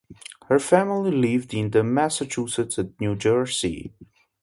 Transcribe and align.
Her 0.47 0.57
family 0.57 1.11
lived 1.11 1.53
in 1.53 1.69
Massachusetts 1.93 2.79
and 2.79 2.95
New 2.99 3.15
Jersey. 3.15 3.93